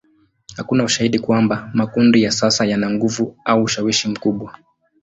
Hakuna 0.57 0.83
ushahidi 0.83 1.19
kwamba 1.19 1.69
makundi 1.73 2.23
ya 2.23 2.31
sasa 2.31 2.65
yana 2.65 2.89
nguvu 2.89 3.37
au 3.45 3.63
ushawishi 3.63 4.07
mkubwa. 4.07 4.53